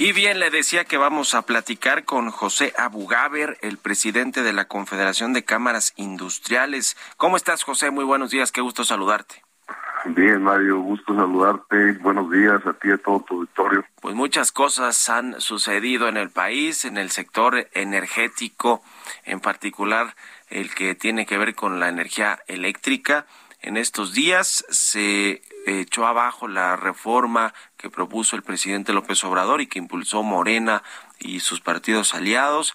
[0.00, 4.64] Y bien, le decía que vamos a platicar con José Abugaber, el presidente de la
[4.64, 6.96] Confederación de Cámaras Industriales.
[7.18, 7.90] ¿Cómo estás, José?
[7.90, 9.42] Muy buenos días, qué gusto saludarte.
[10.06, 11.92] Bien, Mario, gusto saludarte.
[12.00, 13.84] Buenos días a ti y a todo tu auditorio.
[14.00, 18.82] Pues muchas cosas han sucedido en el país, en el sector energético,
[19.26, 20.16] en particular
[20.48, 23.26] el que tiene que ver con la energía eléctrica.
[23.62, 29.66] En estos días se echó abajo la reforma que propuso el presidente López Obrador y
[29.66, 30.82] que impulsó Morena
[31.18, 32.74] y sus partidos aliados.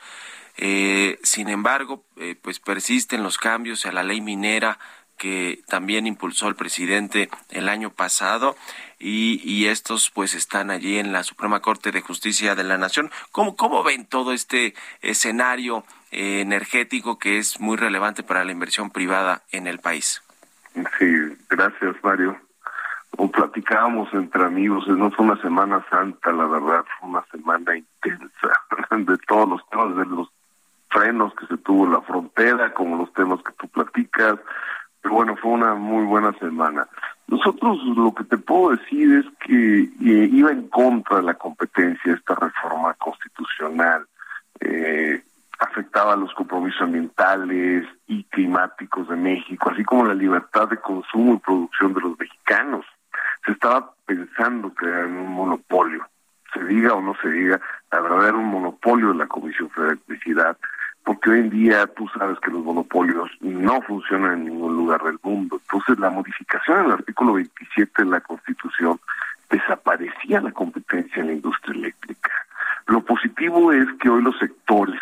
[0.57, 4.79] Eh, sin embargo, eh, pues persisten los cambios a la ley minera
[5.17, 8.55] que también impulsó el presidente el año pasado
[8.99, 13.11] y, estos pues están allí en la Suprema Corte de Justicia de la Nación.
[13.31, 18.91] ¿Cómo, cómo ven todo este escenario eh, energético que es muy relevante para la inversión
[18.91, 20.21] privada en el país?
[20.99, 22.37] Sí, gracias Mario
[23.55, 28.51] platicábamos entre amigos, no fue una semana santa, la verdad, fue una semana intensa
[28.91, 30.29] de todos los temas, de los
[30.89, 34.39] frenos que se tuvo en la frontera, como los temas que tú platicas,
[35.01, 36.87] pero bueno, fue una muy buena semana.
[37.27, 42.13] Nosotros lo que te puedo decir es que eh, iba en contra de la competencia
[42.13, 44.05] esta reforma constitucional.
[44.59, 45.21] Eh,
[45.59, 51.37] afectaba los compromisos ambientales y climáticos de México, así como la libertad de consumo y
[51.39, 52.85] producción de los mexicanos
[53.45, 56.07] se estaba pensando era un monopolio.
[56.53, 57.59] Se diga o no se diga,
[57.91, 60.57] la verdad era un monopolio de la Comisión Federal de Electricidad,
[61.03, 65.19] porque hoy en día tú sabes que los monopolios no funcionan en ningún lugar del
[65.21, 65.59] mundo.
[65.61, 68.99] Entonces la modificación del artículo 27 de la Constitución
[69.49, 72.31] desaparecía la competencia en la industria eléctrica.
[72.87, 74.99] Lo positivo es que hoy los sectores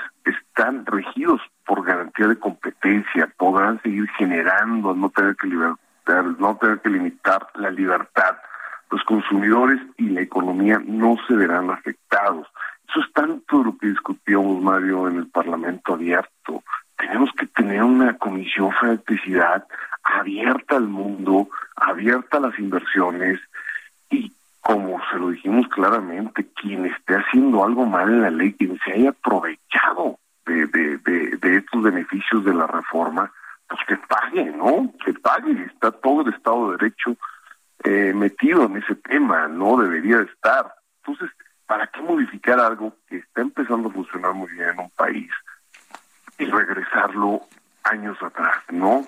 [0.56, 5.75] están regidos por garantía de competencia, podrán seguir generando, no tener que liberar
[6.38, 8.36] no tener que limitar la libertad,
[8.91, 12.46] los consumidores y la economía no se verán afectados.
[12.90, 16.62] Eso es tanto lo que discutíamos, Mario, en el Parlamento abierto.
[16.97, 19.66] Tenemos que tener una comisión de electricidad
[20.03, 21.47] abierta al mundo,
[21.78, 23.40] abierta a las inversiones
[24.09, 28.78] y como se lo dijimos claramente, quien esté haciendo algo mal en la ley, quien
[28.84, 33.31] se haya aprovechado de, de, de, de estos beneficios de la reforma,
[33.67, 34.91] pues que pague, ¿no?
[35.03, 35.51] Que pague.
[35.63, 37.17] Está todo el Estado de Derecho
[37.83, 40.73] eh, metido en ese tema, no debería estar.
[41.01, 41.29] Entonces,
[41.65, 45.29] ¿para qué modificar algo que está empezando a funcionar muy bien en un país
[46.37, 47.41] y regresarlo
[47.83, 49.05] años atrás, ¿no?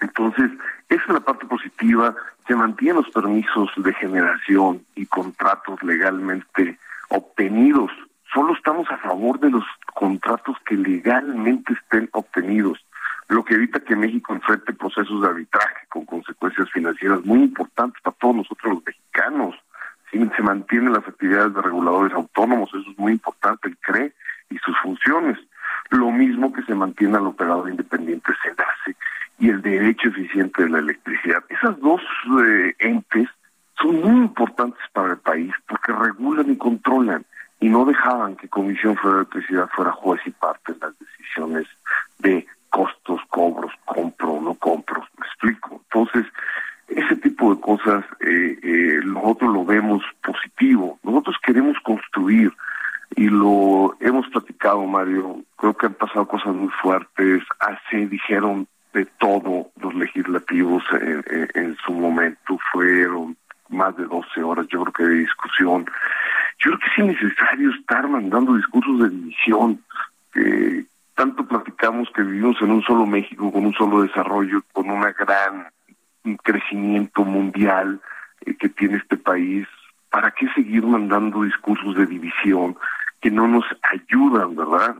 [0.00, 0.50] Entonces,
[0.88, 2.14] esa es la parte positiva.
[2.46, 6.78] Se mantienen los permisos de generación y contratos legalmente
[7.08, 7.90] obtenidos.
[8.32, 12.78] Solo estamos a favor de los contratos que legalmente estén obtenidos
[13.30, 18.16] lo que evita que México enfrente procesos de arbitraje con consecuencias financieras muy importantes para
[18.16, 19.54] todos nosotros los mexicanos.
[20.10, 24.12] Si se mantienen las actividades de reguladores autónomos, eso es muy importante, el CRE
[24.50, 25.38] y sus funciones.
[25.90, 28.96] Lo mismo que se mantiene al operador independiente SEDACE
[29.38, 31.44] y el derecho eficiente de la electricidad.
[31.48, 32.02] Esas dos
[32.44, 33.28] eh, entes
[33.80, 37.24] son muy importantes para el país porque regulan y controlan
[37.60, 41.68] y no dejaban que Comisión Federal de Electricidad fuera juez y parte en las decisiones
[42.18, 45.82] de costos, cobros, compro o no compro, me explico.
[45.84, 46.32] Entonces,
[46.88, 50.98] ese tipo de cosas eh, eh, nosotros lo vemos positivo.
[51.02, 52.52] Nosotros queremos construir
[53.16, 55.42] y lo hemos platicado, Mario.
[55.56, 57.42] Creo que han pasado cosas muy fuertes.
[57.60, 62.58] Así dijeron de todo los legislativos en, su momento.
[62.72, 63.36] Fueron
[63.68, 65.86] más de 12 horas, yo creo que de discusión.
[66.58, 69.80] Yo creo que es necesario estar mandando discursos de división.
[70.32, 70.84] que
[71.14, 75.68] tanto platicamos que vivimos en un solo México, con un solo desarrollo, con un gran
[76.42, 78.00] crecimiento mundial
[78.46, 79.66] eh, que tiene este país.
[80.10, 82.76] ¿Para qué seguir mandando discursos de división
[83.20, 84.96] que no nos ayudan, verdad?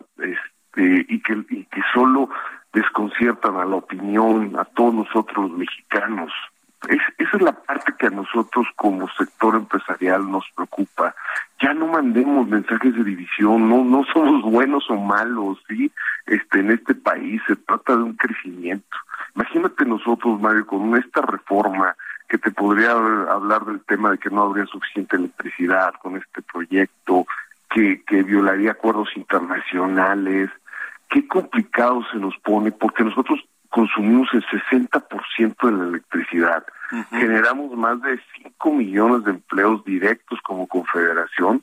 [0.81, 2.29] Este, y que, y que solo
[2.73, 6.33] desconciertan a la opinión, a todos nosotros los mexicanos.
[6.89, 11.15] Es, esa es la parte que a nosotros como sector empresarial nos preocupa.
[11.61, 15.91] Ya no mandemos mensajes de división, no no somos buenos o malos, sí.
[16.27, 18.97] Este en este país se trata de un crecimiento.
[19.35, 21.95] Imagínate nosotros, Mario, con esta reforma
[22.29, 27.27] que te podría hablar del tema de que no habría suficiente electricidad con este proyecto,
[27.71, 30.51] que, que violaría acuerdos internacionales,
[31.11, 36.65] qué complicado se nos pone, porque nosotros consumimos el 60% de la electricidad,
[37.11, 41.63] generamos más de 5 millones de empleos directos como confederación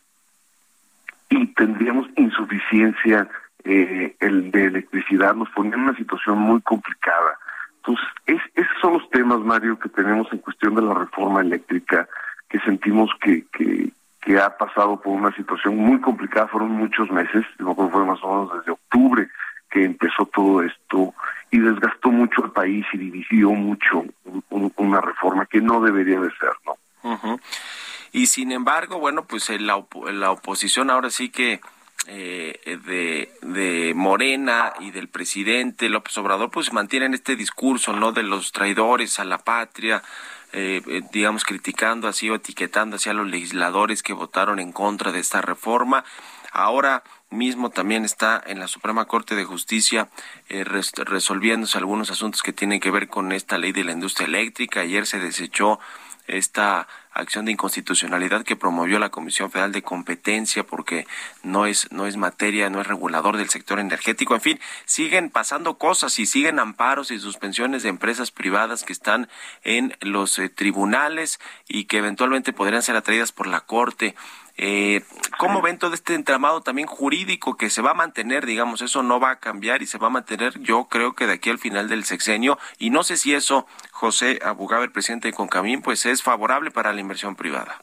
[1.30, 3.28] y tendríamos insuficiencia
[3.64, 7.38] eh, el de electricidad, nos pone en una situación muy complicada.
[7.78, 12.08] Entonces, es, esos son los temas, Mario, que tenemos en cuestión de la reforma eléctrica,
[12.50, 13.92] que sentimos que, que,
[14.28, 18.28] que ha pasado por una situación muy complicada, fueron muchos meses, no fue más o
[18.28, 19.30] menos desde octubre
[19.72, 21.14] que empezó todo esto
[21.50, 24.04] y desgastó mucho el país y dividió mucho
[24.50, 27.40] una reforma que no debería de ser, ¿no?
[28.12, 29.82] Y sin embargo, bueno, pues la,
[30.12, 31.62] la oposición ahora sí que
[32.08, 38.12] eh, de, de Morena y del presidente López Obrador, pues mantienen este discurso, ¿no?
[38.12, 40.04] De los traidores a la patria,
[40.54, 45.12] eh, eh, digamos, criticando así o etiquetando así a los legisladores que votaron en contra
[45.12, 46.04] de esta reforma.
[46.52, 50.10] Ahora mismo también está en la Suprema Corte de Justicia
[50.50, 54.80] eh, resolviéndose algunos asuntos que tienen que ver con esta ley de la industria eléctrica.
[54.80, 55.80] Ayer se desechó
[56.28, 56.88] esta
[57.18, 61.08] acción de inconstitucionalidad que promovió la Comisión Federal de Competencia porque
[61.44, 65.78] no es no es materia, no es regulador del sector energético, en fin, siguen pasando
[65.78, 69.30] cosas y siguen amparos y suspensiones de empresas privadas que están
[69.64, 74.16] en los eh, tribunales y que eventualmente podrían ser atraídas por la Corte.
[74.58, 75.04] Eh,
[75.38, 79.20] ¿Cómo ven todo este entramado también jurídico que se va a mantener, digamos, eso no
[79.20, 81.88] va a cambiar y se va a mantener, yo creo que de aquí al final
[81.90, 86.24] del sexenio, y no sé si eso, José Abugaba, el presidente de Concamín, pues es
[86.24, 87.82] favorable para la inversión privada.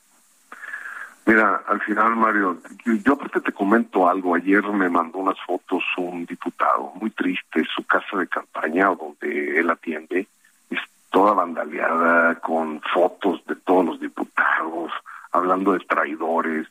[1.27, 4.35] Mira, al final, Mario, yo aparte te comento algo.
[4.35, 9.71] Ayer me mandó unas fotos un diputado, muy triste, su casa de campaña donde él
[9.71, 10.27] atiende,
[10.69, 10.81] es
[11.11, 14.93] toda vandaleada con fotos de todos los diputados,
[15.35, 16.67] hablando de traidores.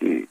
[0.00, 0.26] Eh,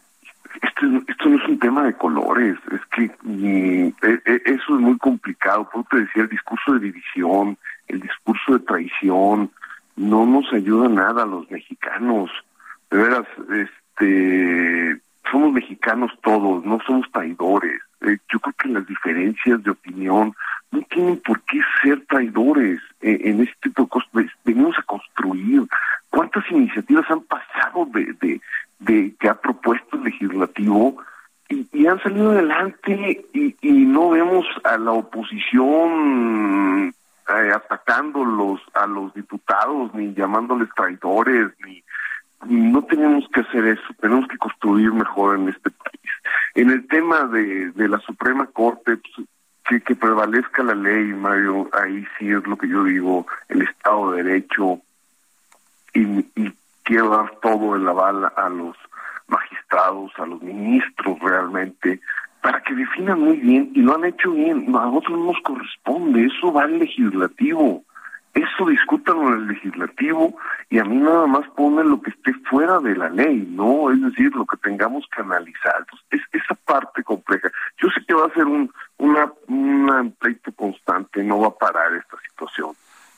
[0.62, 4.98] esto, esto no es un tema de colores, es que e, e, eso es muy
[4.98, 5.70] complicado.
[5.70, 9.52] Por te decía, el discurso de división, el discurso de traición,
[9.96, 12.30] no nos ayuda nada a los mexicanos.
[12.90, 15.00] De veras, este,
[15.32, 17.82] somos mexicanos todos, no somos traidores.
[18.02, 20.34] Eh, yo creo que las diferencias de opinión
[20.72, 24.10] no tienen por qué ser traidores eh, en este tipo de cosas.
[24.44, 25.64] Venimos a construir,
[26.15, 28.39] cuántas iniciativas han pasado de,
[28.79, 30.95] de, que ha propuesto el legislativo
[31.50, 36.93] y, han salido adelante y, no vemos a la oposición
[37.27, 41.84] eh, atacando los, a los diputados ni llamándoles traidores ni
[42.48, 46.12] no tenemos que hacer eso, tenemos que construir mejor en este país.
[46.53, 52.05] En el tema de, de la Suprema Corte, pues, que prevalezca la ley, Mario, ahí
[52.17, 54.81] sí es lo que yo digo, el Estado de Derecho,
[55.96, 58.78] y, quiero dar todo el aval a los
[59.28, 62.00] magistrados, a los ministros realmente,
[62.44, 66.25] para que definan muy bien, y lo han hecho bien, a nosotros no nos corresponde,
[66.25, 67.84] eso va al legislativo,
[68.36, 70.38] eso discutan en el legislativo
[70.70, 73.90] y a mí nada más ponen lo que esté fuera de la ley, ¿no?
[73.90, 75.88] Es decir, lo que tengamos que analizar.
[76.12, 77.50] es esa parte compleja.
[77.82, 81.94] Yo sé que va a ser un una, un pleito constante, no va a parar
[81.94, 82.75] esta situación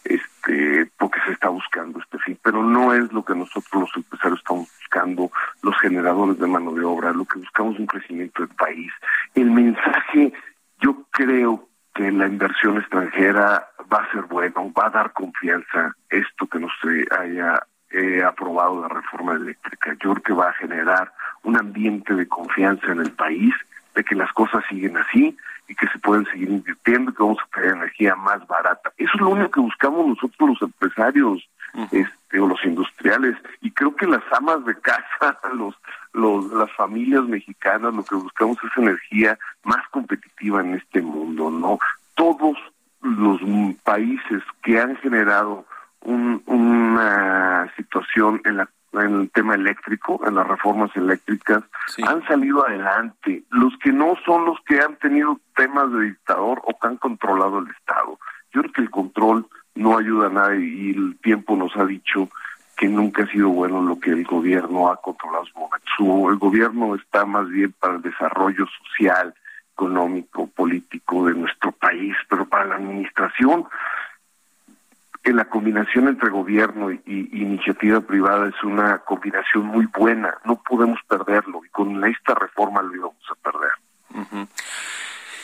[0.09, 4.39] este porque se está buscando este fin, pero no es lo que nosotros los empresarios
[4.39, 8.55] estamos buscando, los generadores de mano de obra, lo que buscamos es un crecimiento del
[8.55, 8.91] país.
[9.35, 10.33] El mensaje,
[10.79, 16.47] yo creo que la inversión extranjera va a ser bueno, va a dar confianza esto
[16.47, 17.59] que no se haya
[17.89, 19.95] eh, aprobado la reforma eléctrica.
[20.03, 21.11] Yo creo que va a generar
[21.43, 23.53] un ambiente de confianza en el país,
[23.97, 25.35] de que las cosas siguen así
[25.67, 28.93] y que se pueden seguir invirtiendo, que vamos a tener energía más barata.
[28.95, 31.49] Eso es lo único que buscamos nosotros los empresarios.
[31.91, 33.35] este, o los industriales.
[33.61, 35.75] Y creo que las amas de casa, los,
[36.13, 41.79] los, las familias mexicanas, lo que buscamos es energía más competitiva en este mundo, ¿no?
[42.15, 42.57] Todos
[43.01, 43.39] los
[43.83, 45.65] países que han generado
[46.01, 48.69] una situación en la
[49.05, 51.63] en el tema eléctrico, en las reformas eléctricas,
[52.05, 53.43] han salido adelante.
[53.49, 57.59] Los que no son los que han tenido temas de dictador o que han controlado
[57.59, 58.19] el Estado.
[58.51, 62.29] Yo creo que el control no ayuda a nadie y el tiempo nos ha dicho
[62.75, 65.45] que nunca ha sido bueno lo que el gobierno ha controlado
[65.97, 69.33] su el gobierno está más bien para el desarrollo social,
[69.73, 73.65] económico, político de nuestro país, pero para la administración
[75.33, 81.61] la combinación entre gobierno y, iniciativa privada es una combinación muy buena, no podemos perderlo
[81.65, 83.71] y con esta reforma lo íbamos a perder.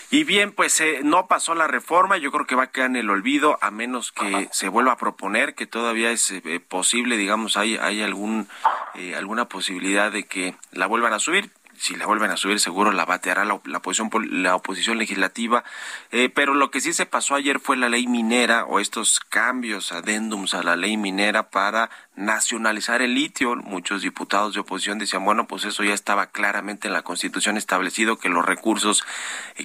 [0.09, 2.97] Y bien, pues eh, no pasó la reforma, yo creo que va a quedar en
[2.97, 7.57] el olvido, a menos que se vuelva a proponer, que todavía es eh, posible, digamos,
[7.57, 8.47] hay, hay algún,
[8.93, 12.91] eh, alguna posibilidad de que la vuelvan a subir si la vuelven a subir seguro
[12.91, 14.09] la bateará la, la oposición
[14.43, 15.63] la oposición legislativa
[16.11, 19.91] eh, pero lo que sí se pasó ayer fue la ley minera o estos cambios
[19.91, 25.47] adendums a la ley minera para nacionalizar el litio muchos diputados de oposición decían bueno
[25.47, 29.03] pues eso ya estaba claramente en la constitución establecido que los recursos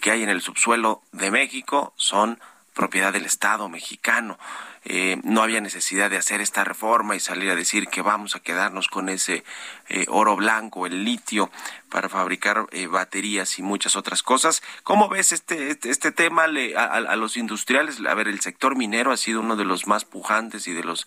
[0.00, 2.38] que hay en el subsuelo de México son
[2.78, 4.38] propiedad del Estado mexicano.
[4.90, 8.40] Eh, no había necesidad de hacer esta reforma y salir a decir que vamos a
[8.40, 9.44] quedarnos con ese
[9.90, 11.50] eh, oro blanco, el litio,
[11.90, 14.62] para fabricar eh, baterías y muchas otras cosas.
[14.84, 18.00] ¿Cómo ves este, este, este tema a, los industriales?
[18.00, 21.06] A ver, el sector minero ha sido uno de los más pujantes y de los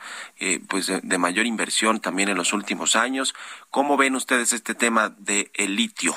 [0.68, 3.34] pues de, mayor inversión también en los últimos años.
[3.72, 6.14] ¿Cómo ven ustedes este tema del el litio?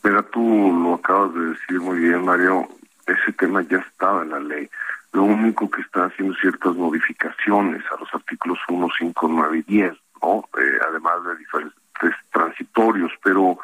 [0.00, 0.40] Pero tú
[0.82, 2.66] lo acabas de decir muy bien, Mario
[3.10, 4.70] ese tema ya estaba en la ley.
[5.12, 9.92] Lo único que está haciendo ciertas modificaciones a los artículos 1, 5, 9 y 10,
[10.22, 10.44] ¿no?
[10.58, 13.58] Eh, además de diferentes transitorios, pero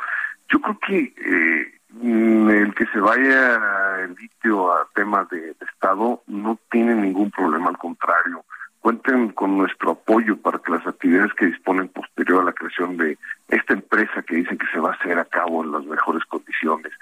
[0.49, 1.73] yo creo que eh,
[2.03, 7.69] el que se vaya el litio a temas de, de Estado no tiene ningún problema,
[7.69, 8.45] al contrario
[8.87, 13.19] cuenten con nuestro apoyo para que las actividades que disponen posterior a la creación de
[13.49, 16.93] esta empresa que dicen que se va a hacer a cabo en las mejores condiciones,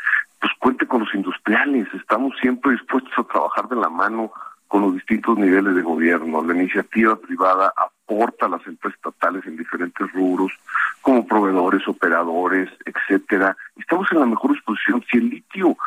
[0.44, 4.30] pues cuente con los industriales, estamos siempre dispuestos a trabajar de la mano
[4.68, 6.44] con los distintos niveles de gobierno.
[6.44, 10.52] La iniciativa privada aporta a las empresas estatales en diferentes rubros,
[11.00, 13.56] como proveedores, operadores, etcétera.
[13.76, 15.02] Estamos en la mejor disposición.
[15.10, 15.78] Si el litio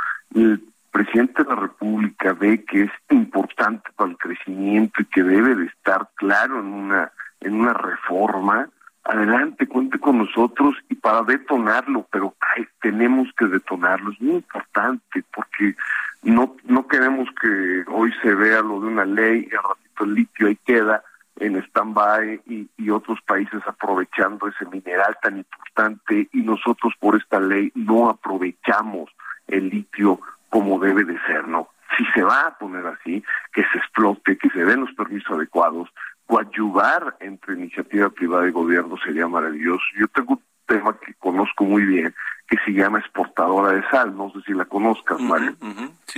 [0.90, 5.66] presidente de la República ve que es importante para el crecimiento y que debe de
[5.66, 7.12] estar claro en una
[7.42, 8.68] en una reforma,
[9.08, 12.34] adelante, cuente con nosotros y para detonarlo, pero
[12.82, 15.76] tenemos que detonarlo, es muy importante porque
[16.24, 20.14] no no queremos que hoy se vea lo de una ley y al ratito el
[20.14, 21.04] litio ahí queda
[21.40, 27.40] en stand-by y, y otros países aprovechando ese mineral tan importante y nosotros por esta
[27.40, 29.10] ley no aprovechamos
[29.48, 31.70] el litio como debe de ser, ¿no?
[31.98, 33.24] Si se va a poner así,
[33.54, 35.90] que se explote, que se den los permisos adecuados,
[36.28, 39.84] coadyuvar entre iniciativa privada y gobierno sería maravilloso.
[40.00, 42.14] Yo tengo un tema que conozco muy bien,
[42.48, 45.56] que se llama exportadora de sal, no sé si la conozcas, Mario.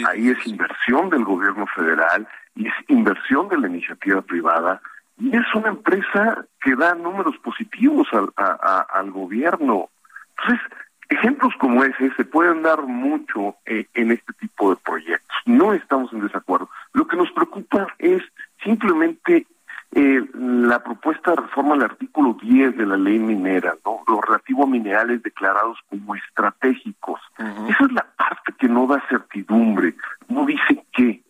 [0.07, 4.81] Ahí es inversión del gobierno federal y es inversión de la iniciativa privada
[5.17, 9.89] y es una empresa que da números positivos al, al gobierno.
[10.37, 10.61] Entonces,
[11.09, 15.37] Ejemplos como ese se pueden dar mucho eh, en este tipo de proyectos.
[15.45, 16.69] No estamos en desacuerdo.
[16.93, 18.21] Lo que nos preocupa es
[18.63, 19.47] simplemente
[19.95, 24.01] eh, la propuesta de reforma al artículo 10 de la ley minera, ¿no?
[24.07, 27.21] lo relativo a minerales declarados como estratégicos.
[27.37, 29.95] Esa es la parte que no da certidumbre,
[30.27, 31.21] no dice qué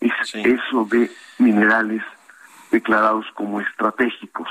[0.00, 2.02] es eso de minerales
[2.70, 4.48] declarados como estratégicos.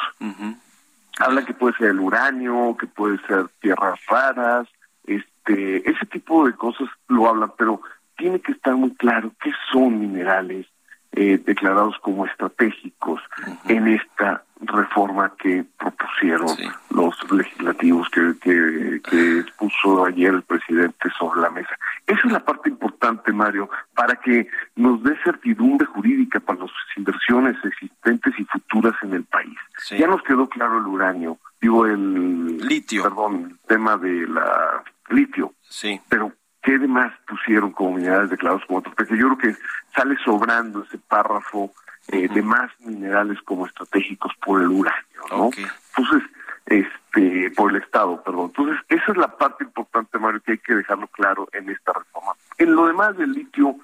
[1.20, 4.68] Habla que puede ser el uranio, que puede ser tierras raras,
[5.06, 7.82] este, ese tipo de cosas lo hablan, pero
[8.18, 10.68] tiene que estar muy claro qué son minerales
[11.14, 13.22] eh, declarados como estratégicos
[13.68, 16.48] en esta reforma que propusieron
[16.90, 21.78] los legislativos que, que, que puso ayer el presidente sobre la mesa.
[22.08, 27.56] Esa es la parte importante, Mario, para que nos dé certidumbre jurídica para las inversiones
[27.64, 29.58] existentes y futuras en el país.
[29.92, 35.54] Ya nos quedó claro el uranio, digo el litio, perdón, el tema de la litio.
[35.62, 36.00] Sí.
[36.10, 37.14] Pero, ¿qué demás
[37.48, 39.18] pusieron como minerales declarados como estratégicos?
[39.18, 39.62] Yo creo que
[39.96, 41.72] sale sobrando ese párrafo
[42.10, 45.50] eh, de más minerales como estratégicos por el uranio, ¿no?
[45.96, 46.30] Entonces,
[46.66, 48.48] este, por el Estado, perdón.
[48.48, 52.34] Entonces, esa es la parte importante, Mario, que hay que dejarlo claro en esta reforma.
[52.58, 53.77] En lo demás del litio,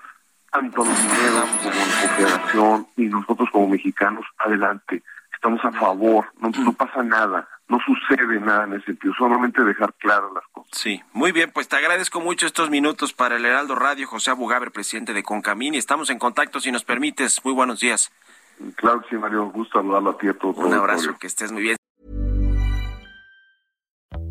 [0.51, 5.01] tanto los mineros como la Confederación y nosotros como mexicanos, adelante.
[5.34, 9.93] estamos a favor, no, no pasa nada, no sucede nada en ese sentido, solamente dejar
[9.96, 10.70] claras las cosas.
[10.72, 14.72] Sí, muy bien, pues te agradezco mucho estos minutos para el Heraldo Radio, José Abugaber,
[14.72, 17.43] presidente de Concamín, y estamos en contacto si nos permites.
[17.43, 18.12] Muy buenos días.
[18.75, 20.58] Claro que sí, Mario, gusto saludarlo a ti a todos.
[20.58, 21.77] Un abrazo, que estés muy bien.